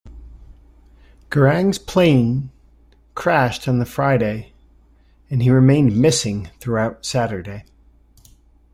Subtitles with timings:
[1.29, 2.49] Garang's plane
[3.13, 4.51] crashed on the Friday
[5.29, 7.65] and he remained 'missing' throughout Saturday.